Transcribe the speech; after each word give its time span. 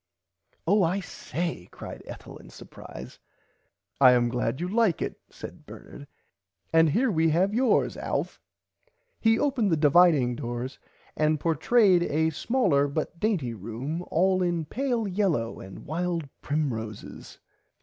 Oh 0.65 0.81
I 0.81 0.99
say 0.99 1.67
cried 1.69 2.01
Ethel 2.07 2.37
in 2.37 2.49
supprise. 2.49 3.19
I 3.99 4.13
am 4.13 4.29
glad 4.29 4.59
you 4.59 4.67
like 4.67 4.99
it 4.99 5.21
said 5.29 5.67
Bernard 5.67 6.07
and 6.73 6.89
here 6.89 7.11
we 7.11 7.29
have 7.29 7.53
yours 7.53 7.95
Alf. 7.97 8.41
He 9.19 9.37
opened 9.37 9.69
[Pg 9.69 9.69
35] 9.69 9.69
the 9.69 9.77
dividing 9.89 10.35
doors 10.37 10.79
and 11.15 11.39
portrayed 11.39 12.01
a 12.01 12.31
smaller 12.31 12.87
but 12.87 13.19
dainty 13.19 13.53
room 13.53 14.03
all 14.09 14.41
in 14.41 14.65
pale 14.65 15.07
yellow 15.07 15.59
and 15.59 15.85
wild 15.85 16.27
primroses. 16.41 17.37